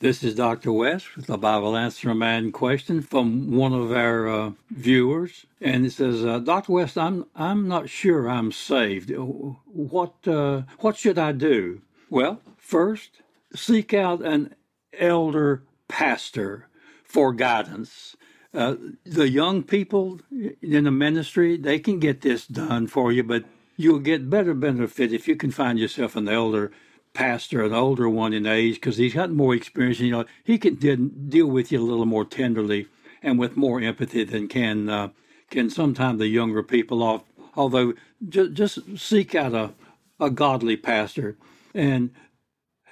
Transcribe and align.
This 0.00 0.24
is 0.24 0.34
Dr. 0.34 0.72
West 0.72 1.14
with 1.14 1.26
the 1.26 1.36
Bible 1.36 1.76
Answer 1.76 2.14
Man 2.14 2.52
question 2.52 3.02
from 3.02 3.50
one 3.54 3.74
of 3.74 3.92
our 3.92 4.26
uh, 4.26 4.52
viewers, 4.70 5.44
and 5.60 5.84
it 5.84 5.92
says, 5.92 6.24
uh, 6.24 6.38
"Dr. 6.38 6.72
West, 6.72 6.96
I'm 6.96 7.26
I'm 7.36 7.68
not 7.68 7.90
sure 7.90 8.26
I'm 8.26 8.50
saved. 8.50 9.12
What 9.14 10.26
uh, 10.26 10.62
what 10.78 10.96
should 10.96 11.18
I 11.18 11.32
do?" 11.32 11.82
Well, 12.08 12.40
first, 12.56 13.20
seek 13.54 13.92
out 13.92 14.22
an 14.22 14.54
elder 14.98 15.64
pastor 15.86 16.68
for 17.04 17.34
guidance. 17.34 18.16
Uh, 18.54 18.76
the 19.04 19.28
young 19.28 19.62
people 19.62 20.20
in 20.62 20.84
the 20.84 20.90
ministry 20.90 21.58
they 21.58 21.78
can 21.78 21.98
get 21.98 22.22
this 22.22 22.46
done 22.46 22.86
for 22.86 23.12
you, 23.12 23.22
but 23.22 23.44
you'll 23.76 23.98
get 23.98 24.30
better 24.30 24.54
benefit 24.54 25.12
if 25.12 25.28
you 25.28 25.36
can 25.36 25.50
find 25.50 25.78
yourself 25.78 26.16
an 26.16 26.26
elder 26.26 26.72
pastor, 27.12 27.62
an 27.64 27.72
older 27.72 28.08
one 28.08 28.32
in 28.32 28.46
age, 28.46 28.74
because 28.74 28.96
he's 28.96 29.14
got 29.14 29.30
more 29.30 29.54
experience. 29.54 30.00
You 30.00 30.10
know, 30.10 30.24
he 30.44 30.58
can 30.58 30.76
deal 30.76 31.46
with 31.46 31.72
you 31.72 31.80
a 31.80 31.84
little 31.84 32.06
more 32.06 32.24
tenderly 32.24 32.86
and 33.22 33.38
with 33.38 33.56
more 33.56 33.80
empathy 33.80 34.24
than 34.24 34.48
can 34.48 34.88
uh, 34.88 35.08
can 35.50 35.70
sometimes 35.70 36.18
the 36.18 36.28
younger 36.28 36.62
people. 36.62 37.02
Off, 37.02 37.22
although 37.56 37.94
just, 38.28 38.52
just 38.52 38.98
seek 38.98 39.34
out 39.34 39.54
a 39.54 39.72
a 40.18 40.30
godly 40.30 40.76
pastor, 40.76 41.36
and 41.74 42.10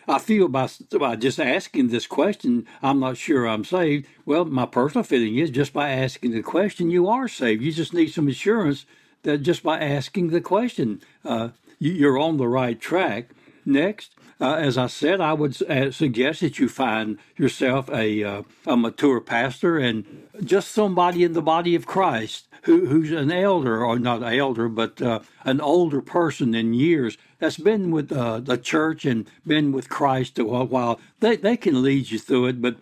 I 0.08 0.18
feel 0.18 0.48
by, 0.48 0.70
by 0.98 1.16
just 1.16 1.38
asking 1.38 1.88
this 1.88 2.06
question, 2.06 2.66
I'm 2.82 2.98
not 2.98 3.18
sure 3.18 3.46
I'm 3.46 3.64
saved. 3.64 4.06
Well, 4.24 4.46
my 4.46 4.64
personal 4.64 5.04
feeling 5.04 5.36
is 5.36 5.50
just 5.50 5.74
by 5.74 5.90
asking 5.90 6.30
the 6.30 6.42
question, 6.42 6.90
you 6.90 7.08
are 7.08 7.28
saved. 7.28 7.62
You 7.62 7.72
just 7.72 7.92
need 7.92 8.08
some 8.08 8.26
assurance 8.26 8.86
that 9.24 9.38
just 9.38 9.62
by 9.62 9.78
asking 9.78 10.30
the 10.30 10.40
question, 10.40 11.02
uh, 11.26 11.50
you're 11.78 12.18
on 12.18 12.38
the 12.38 12.48
right 12.48 12.80
track. 12.80 13.28
Next, 13.68 14.14
uh, 14.40 14.54
as 14.54 14.78
I 14.78 14.86
said, 14.86 15.20
I 15.20 15.34
would 15.34 15.60
uh, 15.70 15.90
suggest 15.90 16.40
that 16.40 16.58
you 16.58 16.70
find 16.70 17.18
yourself 17.36 17.90
a, 17.90 18.24
uh, 18.24 18.42
a 18.66 18.78
mature 18.78 19.20
pastor 19.20 19.76
and 19.76 20.26
just 20.42 20.70
somebody 20.70 21.22
in 21.22 21.34
the 21.34 21.42
body 21.42 21.74
of 21.74 21.84
Christ 21.84 22.48
who, 22.62 22.86
who's 22.86 23.12
an 23.12 23.30
elder, 23.30 23.84
or 23.84 23.98
not 23.98 24.22
an 24.22 24.32
elder, 24.32 24.70
but 24.70 25.02
uh, 25.02 25.20
an 25.44 25.60
older 25.60 26.00
person 26.00 26.54
in 26.54 26.72
years 26.72 27.18
that's 27.40 27.58
been 27.58 27.90
with 27.90 28.10
uh, 28.10 28.40
the 28.40 28.56
church 28.56 29.04
and 29.04 29.28
been 29.46 29.70
with 29.72 29.90
Christ 29.90 30.38
a 30.38 30.44
while. 30.44 30.98
They, 31.20 31.36
they 31.36 31.58
can 31.58 31.82
lead 31.82 32.10
you 32.10 32.18
through 32.18 32.46
it, 32.46 32.62
but 32.62 32.78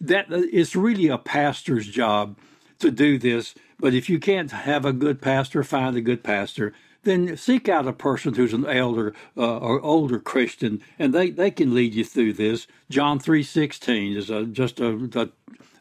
that 0.00 0.32
uh, 0.32 0.42
it's 0.52 0.76
really 0.76 1.08
a 1.08 1.18
pastor's 1.18 1.88
job 1.88 2.38
to 2.78 2.92
do 2.92 3.18
this. 3.18 3.56
But 3.80 3.92
if 3.92 4.08
you 4.08 4.20
can't 4.20 4.52
have 4.52 4.84
a 4.84 4.92
good 4.92 5.20
pastor, 5.20 5.64
find 5.64 5.96
a 5.96 6.00
good 6.00 6.22
pastor 6.22 6.74
then 7.08 7.36
seek 7.36 7.68
out 7.68 7.86
a 7.88 7.92
person 7.92 8.34
who's 8.34 8.52
an 8.52 8.66
elder 8.66 9.14
uh, 9.36 9.58
or 9.58 9.80
older 9.80 10.18
Christian, 10.18 10.82
and 10.98 11.14
they, 11.14 11.30
they 11.30 11.50
can 11.50 11.74
lead 11.74 11.94
you 11.94 12.04
through 12.04 12.34
this. 12.34 12.66
John 12.90 13.18
three 13.18 13.42
sixteen 13.42 14.16
is 14.16 14.30
a, 14.30 14.44
just 14.44 14.80
a, 14.80 15.10
a, 15.14 15.28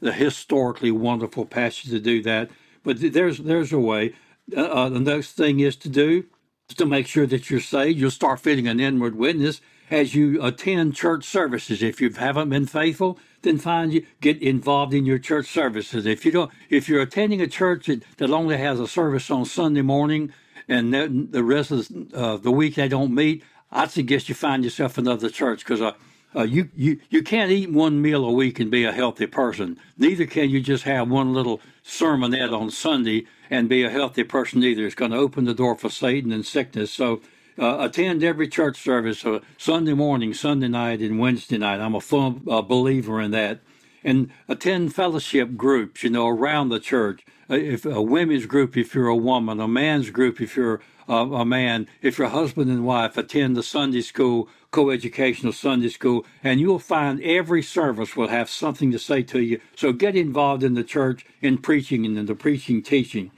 a, 0.07 0.11
historically 0.11 0.91
wonderful 0.91 1.45
passage 1.45 1.89
to 1.91 1.99
do 1.99 2.21
that. 2.23 2.49
But 2.83 2.97
there's 2.99 3.39
there's 3.39 3.73
a 3.73 3.79
way. 3.79 4.13
Uh, 4.55 4.61
uh, 4.61 4.89
the 4.89 4.99
next 4.99 5.33
thing 5.33 5.59
is 5.59 5.75
to 5.77 5.89
do 5.89 6.25
is 6.69 6.75
to 6.77 6.85
make 6.85 7.07
sure 7.07 7.27
that 7.27 7.49
you're 7.49 7.59
saved. 7.59 7.99
You'll 7.99 8.11
start 8.11 8.39
feeling 8.39 8.67
an 8.67 8.79
inward 8.79 9.15
witness 9.15 9.61
as 9.89 10.15
you 10.15 10.43
attend 10.43 10.95
church 10.95 11.25
services. 11.25 11.81
If 11.81 12.01
you 12.01 12.09
haven't 12.09 12.49
been 12.49 12.65
faithful, 12.65 13.19
then 13.41 13.57
find 13.57 13.93
you 13.93 14.05
get 14.21 14.41
involved 14.41 14.93
in 14.93 15.05
your 15.05 15.19
church 15.19 15.47
services. 15.47 16.05
If 16.05 16.25
you 16.25 16.31
don't, 16.31 16.51
if 16.69 16.89
you're 16.89 17.01
attending 17.01 17.41
a 17.41 17.47
church 17.47 17.87
that, 17.87 18.03
that 18.17 18.31
only 18.31 18.57
has 18.57 18.79
a 18.79 18.87
service 18.87 19.31
on 19.31 19.45
Sunday 19.45 19.81
morning, 19.81 20.33
and 20.67 20.93
then 20.93 21.29
the 21.31 21.43
rest 21.43 21.71
of 21.71 21.89
uh, 22.13 22.37
the 22.37 22.51
week 22.51 22.75
they 22.75 22.87
don't 22.87 23.13
meet, 23.13 23.43
I'd 23.71 23.91
suggest 23.91 24.29
you 24.29 24.35
find 24.35 24.63
yourself 24.63 24.97
another 24.97 25.29
church 25.29 25.59
because 25.59 25.81
uh, 25.81 25.93
uh, 26.35 26.43
you, 26.43 26.69
you, 26.75 26.99
you 27.09 27.23
can't 27.23 27.51
eat 27.51 27.71
one 27.71 28.01
meal 28.01 28.25
a 28.25 28.31
week 28.31 28.59
and 28.59 28.69
be 28.69 28.83
a 28.83 28.91
healthy 28.91 29.27
person. 29.27 29.79
Neither 29.97 30.25
can 30.25 30.49
you 30.49 30.61
just 30.61 30.83
have 30.83 31.09
one 31.09 31.33
little 31.33 31.61
sermonette 31.83 32.57
on 32.57 32.69
Sunday 32.69 33.25
and 33.49 33.69
be 33.69 33.83
a 33.83 33.89
healthy 33.89 34.23
person 34.23 34.63
either. 34.63 34.85
It's 34.85 34.95
going 34.95 35.11
to 35.11 35.17
open 35.17 35.45
the 35.45 35.53
door 35.53 35.75
for 35.75 35.89
Satan 35.89 36.31
and 36.31 36.45
sickness. 36.45 36.91
So 36.91 37.21
uh, 37.57 37.77
attend 37.79 38.23
every 38.23 38.47
church 38.47 38.79
service 38.79 39.25
uh, 39.25 39.39
Sunday 39.57 39.93
morning, 39.93 40.33
Sunday 40.33 40.67
night, 40.67 40.99
and 40.99 41.19
Wednesday 41.19 41.57
night. 41.57 41.79
I'm 41.79 41.95
a 41.95 42.01
firm 42.01 42.43
uh, 42.49 42.61
believer 42.61 43.21
in 43.21 43.31
that. 43.31 43.59
And 44.03 44.29
attend 44.47 44.93
fellowship 44.93 45.55
groups, 45.55 46.03
you 46.03 46.09
know, 46.09 46.27
around 46.27 46.69
the 46.69 46.79
church 46.79 47.25
if 47.49 47.85
a 47.85 48.01
women's 48.01 48.45
group 48.45 48.75
if 48.75 48.93
you're 48.93 49.07
a 49.07 49.15
woman, 49.15 49.59
a 49.59 49.67
man's 49.67 50.09
group 50.09 50.41
if 50.41 50.55
you're 50.55 50.81
a, 51.07 51.13
a 51.13 51.45
man, 51.45 51.87
if 52.01 52.17
you're 52.17 52.27
husband 52.27 52.69
and 52.69 52.85
wife, 52.85 53.17
attend 53.17 53.55
the 53.55 53.63
Sunday 53.63 54.01
school, 54.01 54.49
co-educational 54.71 55.53
Sunday 55.53 55.89
school, 55.89 56.25
and 56.43 56.59
you'll 56.59 56.79
find 56.79 57.21
every 57.23 57.63
service 57.63 58.15
will 58.15 58.27
have 58.27 58.49
something 58.49 58.91
to 58.91 58.99
say 58.99 59.23
to 59.23 59.39
you. 59.39 59.61
So 59.75 59.93
get 59.93 60.15
involved 60.15 60.63
in 60.63 60.73
the 60.73 60.83
church 60.83 61.25
in 61.41 61.57
preaching 61.59 62.05
and 62.05 62.17
in 62.17 62.25
the 62.25 62.35
preaching 62.35 62.83
teaching. 62.83 63.31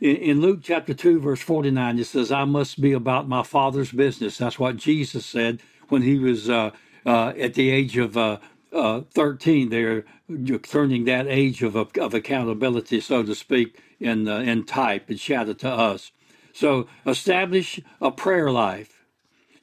In, 0.00 0.16
in 0.16 0.40
Luke 0.40 0.60
chapter 0.62 0.94
2, 0.94 1.20
verse 1.20 1.40
49, 1.40 1.98
it 2.00 2.04
says, 2.04 2.32
I 2.32 2.44
must 2.44 2.80
be 2.80 2.92
about 2.92 3.28
my 3.28 3.44
Father's 3.44 3.92
business. 3.92 4.38
That's 4.38 4.58
what 4.58 4.76
Jesus 4.76 5.24
said 5.24 5.62
when 5.88 6.02
he 6.02 6.18
was 6.18 6.50
uh, 6.50 6.72
uh, 7.06 7.32
at 7.38 7.54
the 7.54 7.70
age 7.70 7.96
of 7.96 8.16
uh, 8.16 8.38
uh, 8.72 9.02
13 9.12 9.68
there, 9.68 10.04
turning 10.62 11.04
that 11.04 11.26
age 11.28 11.62
of, 11.62 11.76
of 11.76 12.14
accountability, 12.14 13.00
so 13.00 13.22
to 13.22 13.34
speak, 13.34 13.78
in, 14.00 14.26
uh, 14.28 14.38
in 14.38 14.64
type 14.64 15.08
and 15.08 15.18
it 15.30 15.58
to 15.60 15.68
us. 15.70 16.12
So 16.52 16.86
establish 17.06 17.80
a 18.00 18.10
prayer 18.10 18.50
life. 18.50 19.04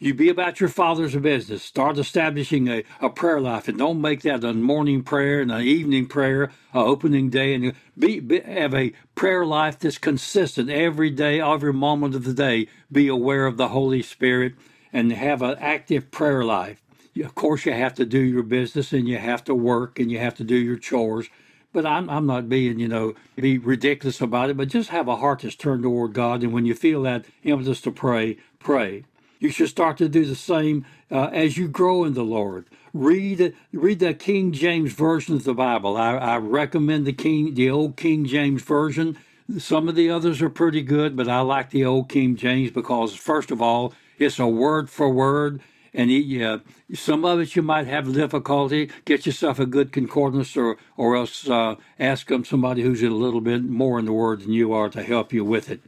You 0.01 0.13
be 0.13 0.29
about 0.29 0.61
your 0.61 0.69
father's 0.69 1.13
business. 1.17 1.61
Start 1.61 1.97
establishing 1.97 2.69
a, 2.69 2.85
a 3.01 3.09
prayer 3.09 3.41
life, 3.41 3.67
and 3.67 3.77
don't 3.77 3.99
make 3.99 4.21
that 4.21 4.45
a 4.45 4.53
morning 4.53 5.03
prayer 5.03 5.41
and 5.41 5.51
an 5.51 5.61
evening 5.61 6.07
prayer, 6.07 6.51
a 6.73 6.79
opening 6.79 7.29
day, 7.29 7.53
and 7.53 7.73
be, 7.97 8.21
be 8.21 8.39
have 8.39 8.73
a 8.73 8.93
prayer 9.13 9.45
life 9.45 9.77
that's 9.77 9.97
consistent 9.97 10.69
every 10.69 11.09
day, 11.09 11.41
every 11.41 11.73
moment 11.73 12.15
of 12.15 12.23
the 12.23 12.33
day. 12.33 12.67
Be 12.89 13.09
aware 13.09 13.45
of 13.45 13.57
the 13.57 13.67
Holy 13.67 14.01
Spirit 14.01 14.53
and 14.93 15.11
have 15.11 15.41
an 15.41 15.57
active 15.59 16.11
prayer 16.11 16.45
life 16.45 16.81
of 17.23 17.35
course 17.35 17.65
you 17.65 17.73
have 17.73 17.93
to 17.95 18.05
do 18.05 18.19
your 18.19 18.43
business 18.43 18.93
and 18.93 19.07
you 19.07 19.17
have 19.17 19.43
to 19.43 19.55
work 19.55 19.99
and 19.99 20.11
you 20.11 20.19
have 20.19 20.35
to 20.35 20.43
do 20.43 20.55
your 20.55 20.77
chores 20.77 21.29
but 21.71 21.85
I'm, 21.85 22.09
I'm 22.09 22.25
not 22.25 22.49
being 22.49 22.79
you 22.79 22.87
know 22.87 23.13
be 23.35 23.57
ridiculous 23.57 24.21
about 24.21 24.49
it 24.49 24.57
but 24.57 24.69
just 24.69 24.89
have 24.89 25.07
a 25.07 25.17
heart 25.17 25.41
that's 25.41 25.55
turned 25.55 25.83
toward 25.83 26.13
god 26.13 26.43
and 26.43 26.53
when 26.53 26.65
you 26.65 26.75
feel 26.75 27.03
that 27.03 27.25
impetus 27.43 27.81
to 27.81 27.91
pray 27.91 28.37
pray. 28.59 29.03
You 29.39 29.49
should 29.49 29.69
start 29.69 29.97
to 29.97 30.09
do 30.09 30.25
the 30.25 30.35
same 30.35 30.85
uh, 31.09 31.29
as 31.31 31.57
you 31.57 31.69
grow 31.69 32.03
in 32.03 32.13
the 32.13 32.23
lord. 32.23 32.65
Read 32.93 33.55
read 33.71 33.99
the 33.99 34.13
king 34.13 34.51
james 34.51 34.93
version 34.93 35.35
of 35.35 35.43
the 35.45 35.53
bible. 35.53 35.95
I, 35.95 36.15
I 36.15 36.37
recommend 36.37 37.05
the 37.05 37.13
king 37.13 37.53
the 37.53 37.69
old 37.69 37.95
king 37.95 38.25
james 38.25 38.61
version. 38.61 39.17
Some 39.57 39.87
of 39.87 39.95
the 39.95 40.09
others 40.11 40.41
are 40.41 40.49
pretty 40.49 40.81
good 40.81 41.15
but 41.15 41.27
i 41.27 41.39
like 41.41 41.69
the 41.69 41.85
old 41.85 42.09
king 42.09 42.35
james 42.35 42.71
because 42.71 43.15
first 43.15 43.49
of 43.51 43.61
all 43.61 43.93
it's 44.17 44.39
a 44.39 44.47
word 44.47 44.89
for 44.89 45.09
word 45.09 45.61
and 45.93 46.09
he, 46.09 46.43
uh, 46.43 46.59
some 46.93 47.25
of 47.25 47.39
it 47.39 47.55
you 47.55 47.61
might 47.61 47.87
have 47.87 48.13
difficulty. 48.13 48.89
Get 49.05 49.25
yourself 49.25 49.59
a 49.59 49.65
good 49.65 49.91
concordance, 49.91 50.55
or 50.55 50.77
or 50.97 51.15
else 51.15 51.47
uh, 51.49 51.75
ask 51.99 52.27
them 52.27 52.45
somebody 52.45 52.81
who's 52.81 53.03
a 53.03 53.09
little 53.09 53.41
bit 53.41 53.63
more 53.63 53.99
in 53.99 54.05
the 54.05 54.13
word 54.13 54.41
than 54.41 54.53
you 54.53 54.73
are 54.73 54.89
to 54.89 55.03
help 55.03 55.33
you 55.33 55.43
with 55.43 55.69
it. 55.69 55.81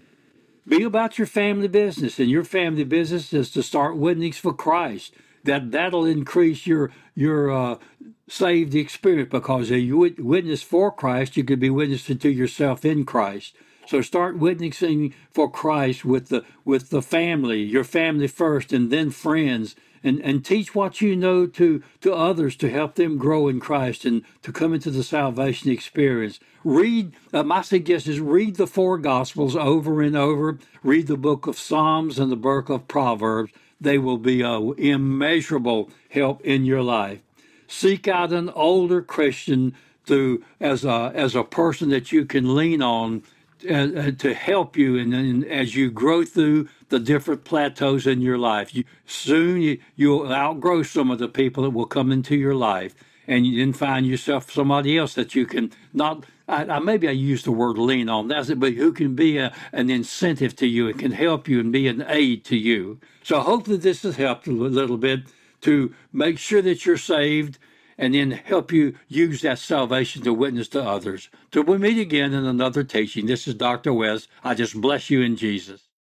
Be 0.67 0.83
about 0.83 1.17
your 1.17 1.27
family 1.27 1.67
business, 1.67 2.19
and 2.19 2.29
your 2.29 2.43
family 2.43 2.83
business 2.83 3.33
is 3.33 3.51
to 3.51 3.63
start 3.63 3.97
witness 3.97 4.37
for 4.37 4.53
Christ. 4.53 5.13
That 5.43 5.71
that'll 5.71 6.05
increase 6.05 6.67
your 6.67 6.91
your 7.15 7.51
uh, 7.51 7.77
saved 8.27 8.75
experience 8.75 9.29
because 9.31 9.71
if 9.71 9.81
you 9.81 9.97
witness 9.97 10.61
for 10.61 10.91
Christ, 10.91 11.35
you 11.35 11.43
could 11.43 11.59
be 11.59 11.69
witnessing 11.69 12.19
to 12.19 12.29
yourself 12.29 12.85
in 12.85 13.05
Christ. 13.05 13.55
So 13.87 14.01
start 14.01 14.37
witnessing 14.37 15.13
for 15.31 15.51
Christ 15.51 16.05
with 16.05 16.29
the 16.29 16.45
with 16.63 16.91
the 16.91 17.01
family, 17.01 17.61
your 17.61 17.83
family 17.83 18.27
first, 18.27 18.71
and 18.71 18.89
then 18.89 19.09
friends, 19.09 19.75
and, 20.03 20.19
and 20.21 20.43
teach 20.43 20.73
what 20.73 21.01
you 21.01 21.15
know 21.15 21.45
to, 21.47 21.83
to 22.01 22.13
others 22.13 22.55
to 22.57 22.69
help 22.69 22.95
them 22.95 23.17
grow 23.17 23.47
in 23.47 23.59
Christ 23.59 24.05
and 24.05 24.23
to 24.41 24.51
come 24.51 24.73
into 24.73 24.91
the 24.91 25.03
salvation 25.03 25.71
experience. 25.71 26.39
Read, 26.63 27.13
uh, 27.33 27.43
my 27.43 27.61
suggestion 27.61 28.13
is 28.13 28.19
read 28.19 28.55
the 28.55 28.67
four 28.67 28.97
Gospels 28.97 29.55
over 29.55 30.01
and 30.01 30.15
over. 30.15 30.59
Read 30.83 31.07
the 31.07 31.17
book 31.17 31.47
of 31.47 31.57
Psalms 31.57 32.19
and 32.19 32.31
the 32.31 32.35
book 32.35 32.69
of 32.69 32.87
Proverbs. 32.87 33.51
They 33.79 33.97
will 33.97 34.17
be 34.17 34.41
an 34.41 34.73
immeasurable 34.77 35.89
help 36.09 36.41
in 36.41 36.65
your 36.65 36.83
life. 36.83 37.19
Seek 37.67 38.07
out 38.07 38.31
an 38.31 38.49
older 38.49 39.01
Christian 39.01 39.73
to 40.05 40.43
as 40.59 40.83
a 40.83 41.11
as 41.15 41.35
a 41.35 41.43
person 41.43 41.89
that 41.89 42.11
you 42.11 42.25
can 42.25 42.55
lean 42.55 42.81
on 42.81 43.23
uh, 43.69 43.73
uh, 43.73 44.11
to 44.17 44.33
help 44.33 44.75
you 44.75 44.97
and, 44.97 45.13
and, 45.13 45.45
as 45.45 45.75
you 45.75 45.91
grow 45.91 46.25
through 46.25 46.67
the 46.91 46.99
different 46.99 47.43
plateaus 47.43 48.05
in 48.05 48.21
your 48.21 48.37
life. 48.37 48.75
You, 48.75 48.83
soon 49.05 49.61
you, 49.61 49.79
you'll 49.95 50.31
outgrow 50.31 50.83
some 50.83 51.09
of 51.09 51.17
the 51.17 51.27
people 51.27 51.63
that 51.63 51.71
will 51.71 51.87
come 51.87 52.11
into 52.11 52.35
your 52.35 52.53
life 52.53 52.93
and 53.27 53.47
you 53.47 53.59
then 53.59 53.73
find 53.73 54.05
yourself 54.05 54.51
somebody 54.51 54.97
else 54.97 55.13
that 55.15 55.35
you 55.35 55.45
can 55.45 55.71
not 55.93 56.25
I, 56.47 56.65
I, 56.65 56.79
maybe 56.79 57.07
I 57.07 57.11
use 57.11 57.43
the 57.43 57.51
word 57.51 57.77
lean 57.77 58.09
on 58.09 58.27
that's 58.27 58.49
it 58.49 58.59
but 58.59 58.73
who 58.73 58.91
can 58.91 59.15
be 59.15 59.37
a, 59.37 59.53
an 59.71 59.89
incentive 59.89 60.55
to 60.57 60.67
you 60.67 60.87
and 60.87 60.99
can 60.99 61.11
help 61.11 61.47
you 61.47 61.59
and 61.59 61.71
be 61.71 61.87
an 61.87 62.03
aid 62.07 62.43
to 62.45 62.57
you 62.57 62.99
so 63.23 63.39
hopefully 63.39 63.77
this 63.77 64.01
has 64.01 64.17
helped 64.17 64.47
a 64.47 64.51
little 64.51 64.97
bit 64.97 65.21
to 65.61 65.93
make 66.11 66.39
sure 66.39 66.61
that 66.63 66.85
you're 66.85 66.97
saved 66.97 67.59
and 67.97 68.15
then 68.15 68.31
help 68.31 68.71
you 68.71 68.95
use 69.07 69.41
that 69.43 69.59
salvation 69.59 70.23
to 70.23 70.33
witness 70.33 70.67
to 70.69 70.83
others. 70.83 71.29
Till 71.51 71.63
we 71.63 71.77
meet 71.77 71.99
again 71.99 72.33
in 72.33 72.45
another 72.45 72.83
teaching, 72.83 73.27
this 73.27 73.47
is 73.47 73.53
Dr. 73.53 73.93
West. 73.93 74.27
I 74.43 74.55
just 74.55 74.81
bless 74.81 75.11
you 75.11 75.21
in 75.21 75.35
Jesus. 75.35 75.83